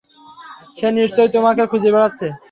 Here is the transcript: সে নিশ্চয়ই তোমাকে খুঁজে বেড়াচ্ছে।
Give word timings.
সে 0.77 0.87
নিশ্চয়ই 0.91 1.33
তোমাকে 1.35 1.63
খুঁজে 1.71 1.89
বেড়াচ্ছে। 1.93 2.27